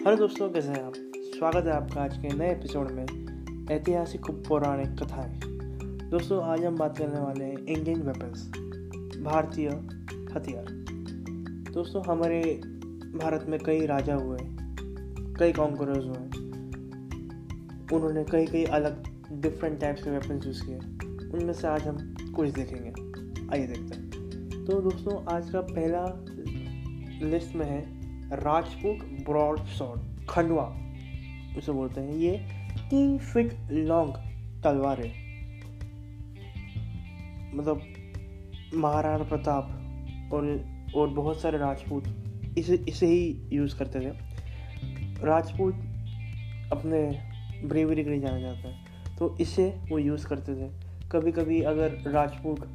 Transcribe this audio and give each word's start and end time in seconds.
Hello 0.00 0.16
दोस्तों, 0.16 0.50
कैसे 0.50 0.68
हैं 0.68 0.82
आप? 0.82 0.92
स्वागत 1.16 1.64
है 1.64 1.72
आपका 1.72 2.02
आज 2.02 2.18
के 2.18 2.28
नए 2.28 2.50
एपिसोड 2.52 2.90
में 2.90 3.04
ऐतिहासिक 3.70 4.30
पौराणिक 4.30 5.02
कथाएँ। 5.02 5.40
दोस्तों, 6.10 6.42
आज 6.42 6.64
हम 6.64 6.76
बात 6.76 6.98
करने 6.98 7.20
वाले 7.20 7.44
हैं 7.44 7.58
इंडियन 7.58 8.02
वेपन्स 8.02 8.46
भारतीय 9.22 9.68
हथियार। 10.34 10.64
दोस्तों, 11.72 12.04
हमारे 12.04 12.60
भारत 13.14 13.44
में 13.48 13.60
कई 13.60 13.86
राजा 13.86 14.14
हुए 14.14 14.38
कई 15.38 15.52
कॉन्करर्स 15.52 16.04
हुए 16.04 16.26
उन्होंने 17.96 18.24
कई 18.24 18.46
कई 18.46 18.64
अलग 18.64 19.04
डिफरेंट 19.32 19.80
टाइप्स 19.80 20.02
के 20.02 20.10
वेपन्स 20.10 20.46
यूज़ 20.46 20.66
किए 20.66 20.78
उनमें 21.38 21.52
से 21.52 21.66
आज 21.66 21.82
हम 21.82 22.14
कुछ 22.36 22.48
देखेंगे। 22.48 22.90
आइए 23.52 23.66
देखते 23.66 23.96
हैं। 23.96 24.10
तो 24.64 24.80
दोस्तों, 24.80 25.34
आज 25.34 25.50
का 25.50 25.60
पहला 25.60 26.24
लिस्ट 27.28 27.54
में 27.54 27.66
है 27.66 27.99
राजपूत 28.34 28.98
ब्रॉड 29.24 29.58
सॉर्ड 29.68 30.26
खंडवा, 30.28 30.64
उसे 31.58 31.72
बोलते 31.72 32.00
हैं 32.00 32.14
ये 32.14 32.36
तीन 32.90 33.16
फिट 33.18 33.56
लॉन्ग 33.70 34.14
तलवार। 34.64 35.00
है 35.00 35.28
मतलब 37.54 37.82
महाराणा 38.74 39.24
प्रताप 39.24 40.30
और 40.32 40.44
और 40.96 41.08
बहुत 41.10 41.40
सारे 41.40 41.58
राजपूत 41.58 42.04
इसे 42.58 42.74
इसे 42.88 43.06
ही 43.06 43.48
यूज़ 43.52 43.76
करते 43.78 44.00
थे। 44.00 44.12
राजपूत 45.24 45.74
अपने 46.72 47.00
ब्रेवरी 47.64 48.04
के 48.04 48.10
लिए 48.10 48.20
जाना 48.20 48.40
जाता 48.40 48.68
है 48.68 49.16
तो 49.18 49.36
इसे 49.40 49.68
वो 49.90 49.98
यूज़ 49.98 50.26
करते 50.26 50.54
थे। 50.54 50.70
कभी 51.12 51.32
कभी 51.32 51.60
अगर 51.62 52.02
राजपूत 52.06 52.68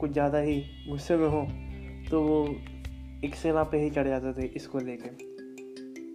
कुछ 0.00 0.10
ज़्यादा 0.12 0.38
ही 0.38 0.60
गुस्से 0.88 1.16
में 1.16 1.28
हो 1.28 1.46
तो 2.10 2.22
वो 2.22 2.44
एक 3.24 3.34
सेना 3.34 3.62
पे 3.62 3.78
ही 3.78 3.90
चढ़ 3.90 4.08
जाते 4.08 4.32
थे 4.32 4.46
इसको 4.46 4.78
लेके। 4.78 5.10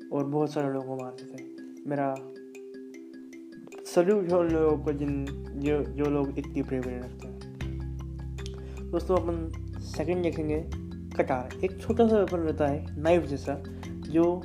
और 0.10 0.26
बहुत 0.26 0.52
सारे 0.54 0.74
लोगों 0.74 0.98
को 0.98 1.04
मारते 1.04 1.26
थे। 1.26 1.46
मेरा 1.88 2.16
सल्यूट 3.86 4.30
है 4.30 4.38
उन 4.38 4.50
लोगों 4.50 4.78
को 4.78 4.94
जिन, 4.94 5.26
जो 5.56 5.84
जो 5.84 6.06
लोग 6.06 6.40
इतनी 6.40 6.62
ब्रेवरी 6.62 6.96
रखते 6.96 7.28
हैं। 7.28 7.40
दोस्तों, 8.92 9.18
अपन 9.18 9.52
सेकंड 9.80 10.24
देखेंगे 10.24 10.60
कटार 11.18 11.66
एक 11.66 11.82
छोटा 11.82 12.08
सा 12.08 12.18
वेपन 12.18 12.38
रहता 12.38 12.68
है 12.68 13.02
नाइफ 13.02 13.26
जैसा, 13.26 13.64
जो 13.88 14.42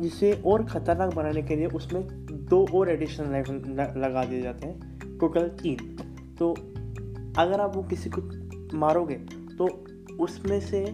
जिसे 0.00 0.42
और 0.46 0.64
ख़तरनाक 0.66 1.14
बनाने 1.14 1.42
के 1.42 1.56
लिए 1.56 1.66
उसमें 1.66 2.06
दो 2.30 2.66
और 2.74 2.90
एडिशनल 2.90 3.26
नाइफ 3.26 3.50
लगा 3.96 4.24
दिए 4.24 4.42
जाते 4.42 4.66
हैं। 4.66 5.18
टोटल 5.18 5.48
तीन। 5.48 5.96
तो 6.38 6.52
अगर 7.38 7.60
आप 7.60 7.76
वो 7.76 7.82
किसी 7.82 8.10
को 8.14 8.78
मारोगे 8.78 9.14
तो 9.58 9.84
उसमें 10.20 10.60
से 10.60 10.84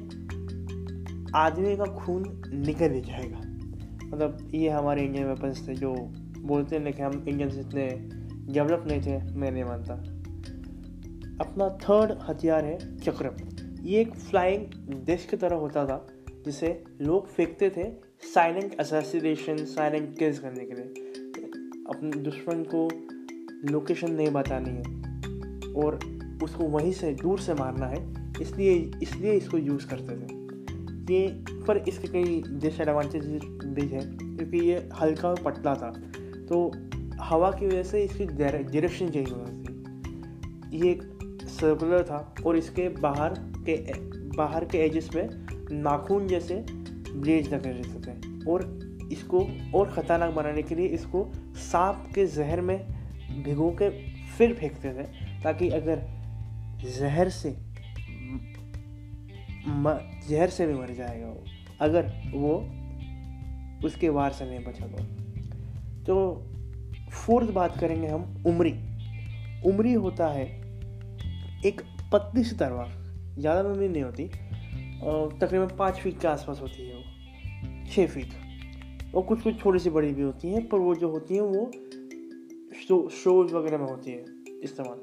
आदमी 1.37 1.77
का 1.77 1.85
खून 1.85 2.43
निकल 2.55 2.91
ही 2.91 3.01
जाएगा। 3.01 3.39
मतलब 4.07 4.51
ये 4.55 4.69
हमारे 4.69 5.03
इंडियन 5.03 5.27
वेपन्स 5.27 5.69
थे 5.69 5.75
जो 5.75 5.95
बोलते 6.39 6.77
हैं 6.77 6.93
कि 6.93 7.03
हम 7.03 7.25
इंडियंस 7.29 7.59
इतने 7.59 7.89
डेवलप 8.53 8.85
नहीं 8.87 9.01
थे, 9.03 9.35
मैं 9.35 9.51
नहीं 9.51 9.65
मानता। 9.65 9.95
अपना 11.41 11.69
थर्ड 11.69 12.19
हथियार 12.23 12.65
है 12.65 12.99
चक्रम 12.99 13.85
ये 13.85 14.01
एक 14.01 14.15
फ्लाइंग 14.15 14.67
डिस्क 15.05 15.31
की 15.31 15.37
तरह 15.37 15.57
होता 15.57 15.85
था, 15.87 16.07
जिसे 16.45 16.85
लोग 17.01 17.29
फेंकते 17.29 17.71
थे 17.71 17.91
साइलेंट 18.35 18.81
असैसिनेशन 18.81 19.57
साइलेंट 19.57 20.19
किल्स 20.19 20.39
करने 20.39 20.65
के 20.65 20.75
लिए। 20.75 20.85
अपने 21.89 22.11
दुश्मन 22.11 22.63
को 22.75 22.89
लोकेशन 23.73 24.13
नहीं 24.13 24.31
बतानी 24.31 24.71
है, 24.71 24.83
और 25.73 25.98
उसको 26.43 26.65
वहीं 26.65 26.93
से, 26.93 27.13
दूर 27.13 27.39
से 27.39 27.55
मारना 27.55 27.87
है, 27.87 28.15
इसलिए 28.43 28.91
इसलिए 29.03 29.33
इसको 29.33 29.59
यूज़ 29.59 29.87
करते 29.87 30.17
थे। 30.17 30.44
ये 31.11 31.27
पर 31.67 31.79
इसके 31.79 32.09
कई 32.09 32.43
डिसएडवांटेजेस 32.61 33.43
भी 33.67 33.87
है, 33.89 34.01
क्योंकि 34.01 34.59
ये 34.61 34.89
हल्का 35.01 35.29
और 35.29 35.43
पतला 35.45 35.75
था। 35.75 35.91
तो 36.49 36.71
हवा 37.20 37.51
की 37.51 37.67
वजह 37.67 37.83
से 37.83 38.03
इसकी 38.05 38.27
डायरेक्शन 38.27 39.11
चेंज 39.11 39.31
हो 39.33 39.45
थी। 39.47 40.79
ये 40.79 40.91
एक 40.91 41.03
सर्कुलर 41.51 42.03
था 42.03 42.35
और 42.47 42.57
इसके 42.57 42.89
बाहर 43.01 43.35
के 43.69 43.77
बाहर 44.37 44.64
के 44.64 44.79
एजेस 44.79 45.11
में 45.14 45.29
नाखून 45.73 46.27
जैसे 46.29 46.55
ब्लेड 46.67 47.53
लगे 47.55 47.70
रहते 47.70 48.01
थे 48.07 48.51
और 48.51 48.63
इसको 49.13 49.47
और 49.75 49.91
ख़तरनाक 49.91 50.35
बनाने 50.35 50.63
के 50.63 50.75
लिए 50.75 50.87
इसको 50.89 51.31
सांप 51.63 52.09
के 52.14 52.27
जहर 52.27 52.61
में 52.61 52.79
भिगो 53.45 53.70
के 53.83 53.91
फिर 54.39 54.55
फेंकते 54.55 54.93
थे, 54.93 55.05
ताकि 55.43 55.69
अगर 55.70 56.03
जहर 56.91 57.29
से 57.29 57.57
जहर 59.67 60.51
से 60.51 60.67
भी 60.67 60.75
मर 60.75 60.91
जाएगा 60.95 61.27
वो, 61.27 61.45
अगर 61.80 62.11
वो 62.35 62.55
उसके 63.86 64.08
वार 64.08 64.33
से 64.33 64.45
नहीं 64.45 64.64
बचा 64.64 64.86
तो। 64.86 65.05
तो 66.05 66.14
फोर्थ 67.13 67.51
बात 67.51 67.79
करेंगे 67.80 68.07
हम, 68.07 68.23
उमरी। 68.47 68.73
उमरी 69.67 69.92
होता 69.95 70.29
है 70.29 70.47
एक 71.67 71.80
पतली 72.13 72.45
सी 72.45 72.57
तलवार, 72.57 72.91
ज़्यादा 73.39 73.63
लंबी 73.63 73.89
नहीं 73.89 74.02
होती 74.02 74.25
तकरीबन 75.41 75.77
पाँच 75.77 75.95
फीट 75.95 76.20
के 76.20 76.29
आसपास 76.29 76.61
होती 76.61 76.86
है 76.89 76.95
वो 76.95 77.02
छः 77.86 78.07
फीट। 78.07 79.14
और 79.14 79.23
कुछ 79.23 79.42
कुछ 79.42 79.61
छोटी 79.61 79.79
सी 79.79 79.91
बड़ी 79.91 80.13
भी 80.13 80.23
होती 80.23 80.48
हैं, 80.48 80.69
पर 80.69 80.79
वो 80.79 80.95
जो 80.95 81.11
होती 81.11 81.35
हैं 81.35 81.42
वो 81.42 81.70
शो, 82.79 83.08
शोज़ 83.14 83.55
वगैरह 83.55 83.79
में 83.79 83.86
होती 83.86 84.11
है 84.11 84.25
इस्तेमाल, 84.64 85.02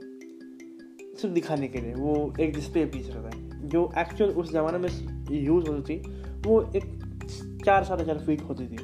सिर्फ़ 1.17 1.33
दिखाने 1.33 1.67
के 1.67 1.81
लिए, 1.81 1.93
वो 1.93 2.33
एक 2.39 2.53
डिस्प्ले 2.53 2.85
पीस 2.85 3.09
रहता 3.09 3.37
है। 3.37 3.50
जो 3.63 3.91
एक्चुअल 3.97 4.29
उस 4.29 4.51
ज़माने 4.51 4.77
में 4.77 4.89
यूज़ 5.31 5.67
होती 5.67 5.99
थी, 5.99 6.23
वो 6.47 6.61
एक 6.75 7.01
चार 7.65 7.83
साढ़े 7.83 8.05
चार 8.05 8.17
फीट 8.17 8.41
होती 8.41 8.67
थी। 8.67 8.77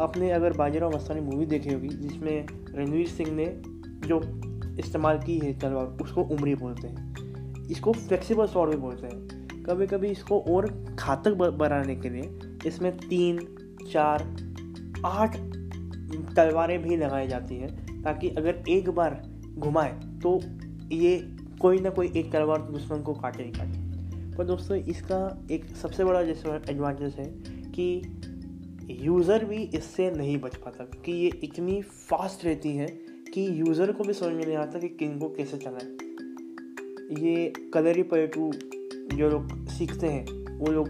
आपने 0.00 0.30
अगर 0.30 0.52
बाजीराव 0.52 0.94
मस्तानी 0.94 1.20
मूवी 1.20 1.46
देखी 1.46 1.74
होगी, 1.74 1.88
जिसमें 1.88 2.46
रणवीर 2.74 3.08
सिंह 3.08 3.30
ने 3.32 3.62
जो 4.08 4.20
इस्तेमाल 4.78 5.18
की 5.18 5.38
है 5.38 5.58
तलवार, 5.58 5.86
उसको 5.86 6.22
उमरी 6.22 6.54
बोलते 6.54 6.88
हैं। 6.88 7.14
इसको 7.70 7.92
फ्लेक्सिबल 7.92 8.46
सॉर्ड 8.46 8.70
भी 8.70 8.76
बोलते 8.76 9.06
हैं। 9.06 9.40
कभी 9.62 9.86
कभी 9.86 10.08
इसको 10.08 10.40
और 10.40 10.70
घातक 10.98 11.30
बनाने 11.30 11.96
के 11.96 12.10
लिए 12.10 12.38
इसमें 12.66 12.96
तीन, 12.96 13.38
चार, 13.92 14.36
आठ 15.06 15.36
तलवारें 16.36 16.82
भी 16.82 16.96
लगाई 16.96 17.28
जाती 17.28 17.56
हैं, 17.56 18.02
ताकि 18.02 18.28
अगर 18.28 18.62
एक 18.68 18.90
बार 18.90 19.22
घुमाए 19.58 19.92
तो 20.22 20.40
ये 20.92 21.36
कोई 21.60 21.78
ना 21.78 21.90
कोई 21.90 22.12
एक 22.16 22.32
तलवार 22.32 22.62
दुश्मन 22.62 23.02
को 23.02 23.14
काटे 23.14 23.42
ही 23.42 23.50
काटे। 23.50 23.89
पर 24.40 24.46
दोस्तों, 24.46 24.76
इसका 24.88 25.46
एक 25.50 25.64
सबसे 25.76 26.04
बड़ा 26.04 26.22
जैसे 26.22 26.50
एडवांटेज 26.70 27.14
है 27.14 27.24
कि 27.72 28.96
यूज़र 29.04 29.44
भी 29.44 29.56
इससे 29.76 30.10
नहीं 30.10 30.36
बच 30.40 30.56
पाता, 30.56 30.84
क्योंकि 30.84 31.12
ये 31.12 31.30
इतनी 31.44 31.80
फास्ट 31.82 32.44
रहती 32.44 32.70
है 32.76 32.86
कि 33.34 33.46
यूज़र 33.60 33.92
को 33.92 34.04
भी 34.04 34.12
समझ 34.12 34.32
में 34.32 34.44
नहीं 34.44 34.56
आता 34.56 34.78
कि 34.78 34.88
किन 34.88 35.18
को 35.18 35.28
कैसे 35.28 35.58
चलाए। 35.58 37.20
ये 37.20 37.52
कलरी 37.74 38.02
पलटू 38.02 38.50
जो 39.16 39.28
लोग 39.28 39.68
सीखते 39.68 40.06
हैं, 40.06 40.24
वो 40.58 40.72
लोग 40.72 40.88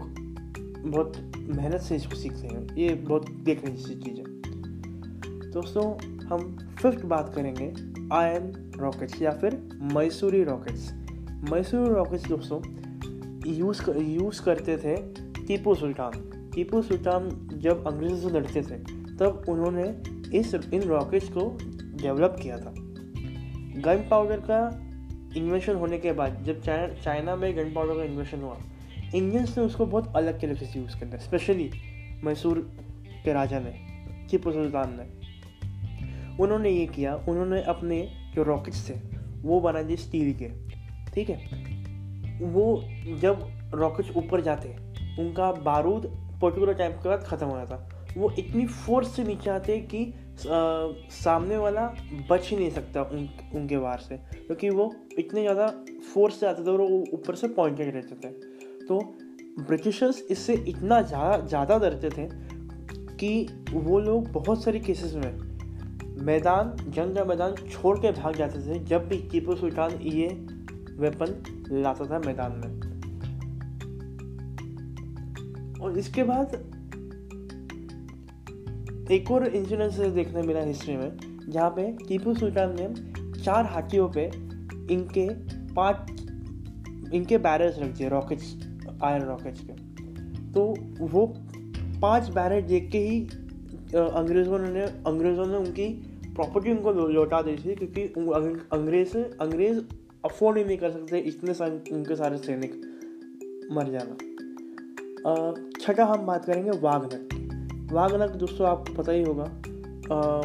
बहुत 0.79 1.17
मेहनत 1.37 1.81
से 1.81 1.95
इसको 1.95 2.15
सीखते 2.15 2.47
हैं। 2.47 2.75
ये 2.75 2.93
बहुत 2.95 3.29
देखने 3.29 3.71
जैसी 3.71 3.95
चीज़ 3.95 4.17
है। 4.17 5.51
दोस्तों, 5.51 5.85
हम 6.25 6.57
फिफ्थ 6.81 7.05
बात 7.05 7.33
करेंगे 7.35 7.73
आयन 8.15 8.53
रॉकेट्स 8.77 9.21
या 9.21 9.31
फिर 9.31 9.61
मैसूरी 9.93 10.43
रॉकेट्स 10.43 10.91
मैसूरी 11.51 11.93
रॉकेट्स 11.93 12.27
दोस्तों 12.27 12.80
यूज़ 13.47 13.81
कर, 13.83 13.97
यूज़ 13.97 14.41
करते 14.43 14.77
थे 14.77 14.95
टीपू 15.47 15.75
सुल्तान। 15.75 16.11
टीपू 16.55 16.81
सुल्तान 16.81 17.49
जब 17.53 17.87
अंग्रेज़ों 17.87 18.29
से 18.29 18.35
लड़ते 18.35 18.61
थे 18.61 18.77
तब 19.17 19.45
उन्होंने 19.49 19.83
इस 20.37 20.55
इन 20.73 20.81
रॉकेट्स 20.81 21.29
को 21.29 21.57
डेवलप 22.01 22.35
किया 22.43 22.57
था। 22.57 22.73
गन 23.81 24.07
पाउडर 24.11 24.39
का 24.39 24.59
इन्वेंशन 25.37 25.75
होने 25.75 25.97
के 25.97 26.11
बाद 26.11 26.43
जब 26.43 26.61
चाइना 26.61 26.93
चाइना 26.93 27.35
में 27.35 27.57
गन 27.57 27.73
पाउडर 27.73 27.95
का 27.95 28.03
इन्वेंशन 28.03 28.41
हुआ 28.41 28.57
इंडियंस 29.15 29.57
ने 29.57 29.63
उसको 29.63 29.85
बहुत 29.85 30.13
अलग 30.15 30.41
तरीके 30.41 30.65
से 30.65 30.79
यूज़ 30.79 30.99
करना 30.99 31.17
स्पेशली 31.17 31.71
मैसूर 32.23 32.59
के 33.25 33.33
राजा 33.33 33.59
ने 33.59 33.73
टीपू 34.31 34.51
सुल्तान 34.51 34.99
ने। 34.99 35.21
उन्होंने 36.43 36.69
ये 36.69 36.85
किया 36.85 37.15
उन्होंने 37.15 37.63
अपने 37.63 38.11
जो 38.35 38.43
रॉकेट्स 38.43 38.89
थे 38.89 38.93
वो 39.41 39.59
बना 39.61 39.81
दिए 39.81 39.97
स्टील 39.97 40.33
के 40.33 40.49
ठीक 41.11 41.29
है? 41.29 41.70
वो 42.41 42.83
जब 43.21 43.47
रॉकेट्स 43.73 44.15
ऊपर 44.17 44.41
जाते 44.41 44.75
उनका 45.19 45.51
बारूद 45.51 46.05
पर्टिकुलर 46.41 46.73
टाइम 46.73 46.91
के 46.91 47.09
बाद 47.09 47.23
ख़त्म 47.23 47.45
हो 47.45 47.57
जाता 47.57 47.87
वो 48.17 48.31
इतनी 48.39 48.65
फोर्स 48.65 49.15
से 49.15 49.23
नीचे 49.23 49.49
आते 49.49 49.77
कि 49.93 50.03
आ, 50.05 50.47
सामने 51.11 51.57
वाला 51.57 51.85
बच 52.29 52.49
ही 52.49 52.57
नहीं 52.57 52.69
सकता 52.71 53.01
उन 53.03 53.27
उनके 53.55 53.77
वार 53.77 53.97
से। 53.97 54.17
क्योंकि 54.17 54.69
तो 54.69 54.75
वो 54.75 54.93
इतने 55.19 55.41
ज़्यादा 55.41 55.67
फोर्स 56.13 56.39
से 56.39 56.47
आते 56.47 56.63
थे 56.65 56.71
और 56.71 56.81
वो 56.81 57.03
ऊपर 57.13 57.35
से 57.35 57.47
पॉइंटेड 57.47 57.93
रहते 57.95 58.15
थे। 58.15 58.31
तो 58.87 58.99
ब्रिटिशर्स 59.59 60.21
इससे 60.31 60.53
इतना 60.53 61.01
ज़्यादा 61.01 61.45
ज़्यादा 61.47 61.77
डरते 61.77 62.09
थे 62.09 62.27
कि 63.17 63.47
वो 63.73 63.99
लोग 63.99 64.31
बहुत 64.31 64.63
सारे 64.63 64.79
केसेस 64.79 65.13
में 65.13 65.39
मैदान 66.25 66.75
जंग 66.87 67.15
का 67.15 67.23
मैदान 67.25 67.55
छोड़ 67.71 67.97
के 67.99 68.11
भाग 68.11 68.35
जाते 68.35 68.59
थे 68.59 68.79
जब 68.85 69.07
भी 69.07 69.17
टीपू 69.31 69.55
सुल्तान 69.55 69.91
ये 69.91 70.27
वेपन 71.01 71.29
लाता 71.73 72.05
था 72.05 72.19
मैदान 72.25 72.51
में। 72.55 72.71
और 75.81 75.97
इसके 75.97 76.23
बाद 76.23 76.53
एक 79.11 79.31
और 79.31 79.45
इंसिडेंस 79.45 79.97
देखने 80.15 80.41
मिला 80.41 80.61
हिस्ट्री 80.61 80.95
में, 80.97 81.17
जहाँ 81.49 81.69
पे 81.69 81.91
टीपू 82.07 82.33
सुल्तान 82.33 82.75
ने 82.79 83.41
चार 83.41 83.65
हाथियों 83.65 84.07
पे 84.09 84.25
इनके 84.93 85.27
पाँच, 85.73 86.11
इनके 87.13 87.37
बैरल्स 87.39 87.79
रख 87.79 87.97
दिए 87.97 88.09
रॉकेट्स 88.09 88.55
आयरन 89.03 89.25
रॉकेट्स 89.25 89.61
के। 89.61 89.73
तो 90.51 90.63
वो 91.07 91.25
पाँच 92.01 92.29
बैरल 92.29 92.61
देख 92.67 92.89
के 92.91 92.97
ही 92.99 93.19
अंग्रेज़ों 93.91 94.59
ने 94.59 94.81
अंग्रेज़ों 95.07 95.45
ने 95.45 95.55
उनकी 95.55 95.87
प्रॉपर्टी 96.35 96.71
उनको 96.71 96.91
लौटा 96.91 97.41
दी 97.41 97.55
थी, 97.55 97.75
क्योंकि 97.75 98.01
अंग्रेज़ 98.73 99.17
अंग्रेज़ 99.17 99.79
अफोर्ड 100.25 100.57
ही 100.57 100.63
नहीं 100.63 100.77
कर 100.77 100.91
सकते 100.91 101.19
इतने 101.19 101.53
सारे 101.53 101.83
उनके 101.91 102.15
सारे 102.15 102.37
सैनिक 102.37 102.73
मर 103.71 103.89
जाना। 103.89 104.15
छठा 105.81 106.05
हम 106.05 106.25
बात 106.25 106.45
करेंगे 106.45 106.71
वागनक 106.79 107.91
वागनक 107.93 108.35
दोस्तों 108.35 108.67
आपको 108.67 108.93
पता 108.93 109.11
ही 109.11 109.23
होगा 109.23 109.43
आ, 110.11 110.41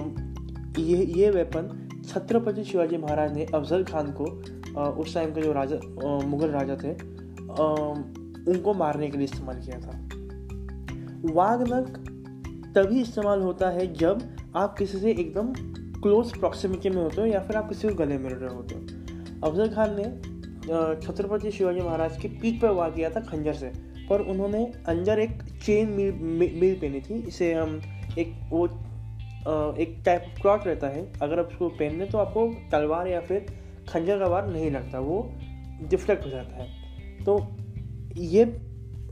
ये 0.78 1.04
ये 1.16 1.30
वेपन 1.30 1.88
छत्रपति 2.08 2.64
शिवाजी 2.64 2.96
महाराज 2.96 3.36
ने 3.36 3.44
अफजल 3.44 3.84
खान 3.84 4.12
को 4.12 4.24
आ, 4.78 4.88
उस 4.88 5.14
टाइम 5.14 5.34
के 5.34 5.42
जो 5.42 5.52
राजा 5.52 5.76
आ, 5.76 6.18
मुगल 6.26 6.50
राजा 6.50 6.76
थे 6.76 6.90
आ, 6.90 7.66
उनको 8.50 8.74
मारने 8.74 9.10
के 9.10 9.18
लिए 9.18 9.24
इस्तेमाल 9.24 9.60
किया 9.60 9.78
था। 9.80 9.92
वागनक 11.32 11.96
तभी 12.76 13.00
इस्तेमाल 13.00 13.40
होता 13.40 13.70
है 13.70 13.92
जब 13.94 14.22
आप 14.56 14.76
किसी 14.78 14.98
से 14.98 15.10
एकदम 15.10 15.52
क्लोज 16.02 16.36
प्रॉक्सिमिटी 16.38 16.90
में 16.90 17.02
होते 17.02 17.20
हो 17.20 17.26
या 17.26 17.40
फिर 17.40 17.56
आप 17.56 17.68
किसी 17.68 17.88
को 17.88 17.94
गले 17.94 18.18
मिल 18.18 18.32
रहे 18.32 18.54
होते 18.54 18.74
हो। 18.74 18.95
अफजल 19.44 19.68
खान 19.68 19.96
ने 19.98 20.04
छत्रपति 21.02 21.50
शिवाजी 21.50 21.80
महाराज 21.80 22.16
की 22.16 22.28
पीठ 22.30 22.60
पर 22.60 22.70
वार 22.70 22.90
किया 22.90 23.10
था 23.10 23.20
खंजर 23.22 23.54
से, 23.54 23.70
पर 24.08 24.20
उन्होंने 24.22 24.64
अंदर 24.88 25.18
एक 25.18 25.42
चेन 25.64 25.88
मिल 25.90 26.12
मिल 26.60 26.74
पहनी 26.74 27.00
थी, 27.00 27.14
इसे 27.28 27.52
हम 27.54 27.80
एक, 28.18 28.32
वो 28.50 28.66
एक 29.76 30.02
टाइप 30.06 30.22
ऑफ़ 30.22 30.40
क्लॉथ 30.40 30.66
रहता 30.66 30.88
है, 30.88 31.06
अगर 31.22 31.38
आप 31.38 31.48
उसको 31.48 31.68
पहन 31.70 31.98
लें 31.98 32.08
तो 32.08 32.18
आपको 32.18 32.46
तलवार 32.72 33.08
या 33.08 33.20
फिर 33.20 33.46
खंजर 33.88 34.18
का 34.18 34.26
वार 34.26 34.48
नहीं 34.48 34.70
लगता, 34.70 34.98
वो 34.98 35.30
डिफ्लेक्ट 35.90 36.24
हो 36.24 36.30
जाता 36.30 36.56
है। 36.56 37.24
तो 37.24 37.38
ये 38.16 38.44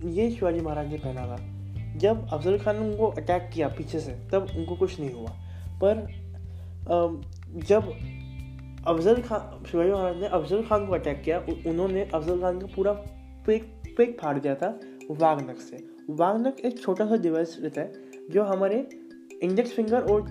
ये 0.04 0.30
शिवाजी 0.30 0.60
महाराज 0.60 0.90
ने 0.90 0.98
पहना 0.98 1.26
था। 1.26 1.36
जब 1.98 2.26
अफजल 2.32 2.58
खान 2.58 2.76
ने 2.76 2.88
उनको 2.88 3.06
अटैक 3.08 3.50
किया 3.54 3.68
पीछे 3.68 4.00
से, 4.00 4.12
तब 4.32 4.46
उनको 4.56 4.76
कुछ 4.76 4.98
नहीं 5.00 5.12
हुआ। 5.12 5.30
पर 5.84 6.06
जब 7.66 7.92
अफजल 8.86 9.20
खान, 9.22 9.64
शिवाजी 9.64 9.90
महाराज 9.90 10.16
ने 10.16 10.26
अफजल 10.26 10.62
खान 10.62 10.86
को 10.86 10.92
अटैक 10.92 11.22
किया। 11.22 11.38
उन्होंने 11.66 12.10
अफजल 12.14 12.40
खान 12.40 12.58
का 12.58 12.66
पूरा 12.66 12.92
पेक 13.46 13.72
पेक 13.96 14.20
फाड़ 14.20 14.38
दिया 14.38 14.54
था 14.54 14.80
वागनक 15.10 15.56
से। 15.58 15.84
वागनक 16.10 16.60
एक 16.60 16.80
छोटा 16.82 17.06
सा 17.06 17.16
डिवाइस 17.16 17.56
रहता 17.62 17.80
है, 17.80 17.92
जो 18.30 18.42
हमारे 18.44 18.88
इंडेक्स 19.42 19.72
फिंगर 19.72 20.00
और 20.00 20.28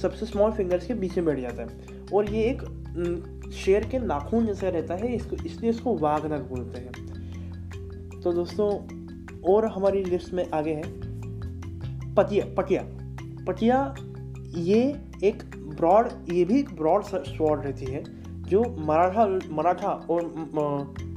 सबसे 0.00 0.26
स्मॉल 0.26 0.52
फिंगर्स 0.52 0.86
के 0.86 0.94
बीच 0.94 1.16
में 1.16 1.26
बैठ 1.26 1.38
जाता 1.38 1.62
है। 1.62 2.08
और 2.14 2.30
ये 2.30 2.42
एक 2.44 2.62
शेर 3.54 3.86
के 3.86 3.98
नाखून 3.98 4.46
जैसा 4.46 4.68
रहता 4.68 4.94
है, 4.94 5.14
इसको, 5.14 5.36
इसलिए 5.36 5.70
इसको 5.70 5.96
वागनक 5.96 6.40
बोलते 6.40 6.80
हैं। 6.80 8.20
तो 8.20 8.32
दोस्तों, 8.32 8.70
और 9.52 9.66
हमारी 9.66 10.04
लिस्ट 10.04 10.32
में 10.32 10.50
आगे 10.50 10.74
है 10.74 10.82
पटिया 12.14 12.54
पटिया। 12.54 12.82
पटिया 13.46 13.94
ये 14.54 14.80
एक 15.24 15.42
ब्रॉड, 15.56 16.08
ये 16.32 16.44
भी 16.44 16.58
एक 16.58 16.74
ब्रॉड 16.76 17.02
स्वॉर्ड 17.04 17.64
रहती 17.64 17.84
है, 17.84 18.02
जो 18.42 18.62
मराठा 18.86 19.26
मराठा 19.52 19.88
और 20.10 20.22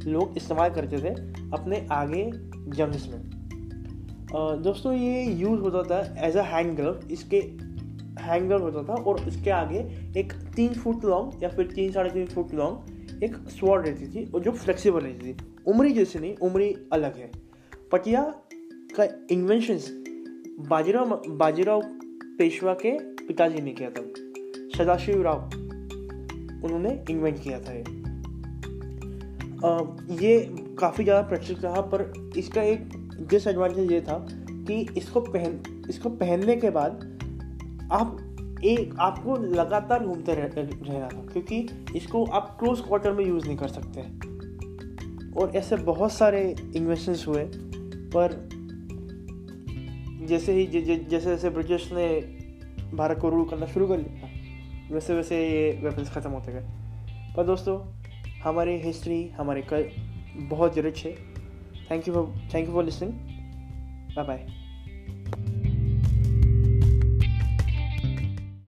लोग 0.05 0.37
इस्तेमाल 0.37 0.69
करते 0.69 0.97
थे 0.97 1.13
अपने 1.53 1.85
आगे 1.91 2.29
जंग्स 2.77 3.07
में। 3.09 3.21
दोस्तों 4.61 4.93
ये 4.93 5.23
यूज़ 5.23 5.61
होता 5.61 5.83
था 5.83 6.27
एज 6.27 6.37
अ 6.37 6.43
हैंड 6.43 6.75
ग्लव 6.75 7.07
इसके 7.11 7.37
हैंड 8.21 8.47
ग्लव 8.47 8.61
होता 8.61 8.83
था 8.83 9.01
और 9.01 9.27
इसके 9.27 9.49
आगे 9.49 9.79
एक 10.19 10.33
तीन 10.55 10.73
फुट 10.73 11.05
लॉन्ग 11.05 11.43
या 11.43 11.49
फिर 11.49 11.67
तीन, 11.67 11.91
साढ़े 11.91 12.09
तीन 12.09 12.25
फुट 12.25 12.53
लॉन्ग 12.53 13.23
एक 13.23 13.35
स्वॉर्ड 13.49 13.85
रहती 13.87 14.07
थी 14.07 14.31
और 14.31 14.41
जो 14.41 14.51
फ्लेक्सिबल 14.51 14.99
रहती 14.99 15.33
थी। 15.33 15.37
उमरी 15.67 15.91
जैसे 15.93 16.19
नहीं, 16.19 16.35
उमरी 16.37 16.73
अलग 16.93 17.17
है। 17.17 17.31
पटिया 17.91 18.23
का 18.99 19.07
इन्वेंशंस 19.31 19.89
बाजीराव 20.69 21.21
बाजीराव 21.29 21.81
पेशवा 22.37 22.73
के 22.85 22.97
पिताजी 23.27 23.61
ने 23.61 23.71
किया 23.71 23.89
था। 23.89 24.03
सदाशिव 24.77 25.21
राव 25.21 25.49
उन्होंने 26.65 27.03
इन्वेंट 27.09 27.41
किया 27.43 27.59
था 27.59 27.73
ये। 27.73 27.83
ये 30.25 30.39
काफ़ी 30.79 31.03
ज़्यादा 31.03 31.21
प्रचलित 31.29 31.63
रहा 31.63 31.81
पर 31.93 32.31
इसका 32.37 32.61
एक 32.61 32.89
डिसएडवांटेज 33.29 33.91
ये 33.91 34.01
था 34.01 34.17
कि 34.29 34.85
इसको 34.97 35.21
पहन 35.21 35.59
इसको 35.89 36.09
पहनने 36.09 36.55
के 36.55 36.69
बाद 36.69 36.91
आप 37.91 38.17
एक 38.65 38.95
आपको 38.99 39.35
लगातार 39.35 40.05
घूमते 40.05 40.33
रह, 40.33 40.45
रहना 40.45 41.07
था 41.07 41.25
क्योंकि 41.33 41.67
इसको 41.95 42.23
आप 42.25 42.55
क्लोज 42.59 42.79
क्वार्टर 42.81 43.11
में 43.13 43.25
यूज़ 43.25 43.45
नहीं 43.47 43.57
कर 43.57 43.67
सकते। 43.67 44.01
और 45.39 45.51
ऐसे 45.55 45.75
बहुत 45.75 46.11
सारे 46.11 46.55
इन्वेस्टमेंट्स 46.75 47.27
हुए 47.27 47.43
पर 48.15 48.33
जैसे 50.27 50.53
ही 50.53 50.65
जैसे 50.67 50.95
जैसे 51.19 51.49
ब्रिटिश 51.49 51.89
ने 51.93 52.07
भारत 52.95 53.19
को 53.19 53.29
रूल 53.29 53.49
करना 53.49 53.65
शुरू 53.65 53.87
कर 53.87 53.97
लिया 53.97 54.29
वैसे 54.93 55.13
वैसे 55.13 55.37
ये 55.49 55.71
वेपन्स 55.83 56.09
ख़त्म 56.09 56.29
होते 56.29 56.51
गए। 56.51 57.33
पर 57.35 57.43
दोस्तों, 57.43 57.79
हमारी 58.43 58.77
हिस्ट्री 58.81 59.27
हमारे 59.29 59.61
कल 59.61 59.89
बहुत 60.37 60.77
रिच 60.77 61.05
है 61.05 61.15
thank 61.91 62.07
you 62.07 62.13
for 62.13 62.49
thank 62.53 62.67
you 62.67 62.73
for 62.73 62.83
listening 62.83 63.13
bye 64.15 64.25
bye 64.25 64.64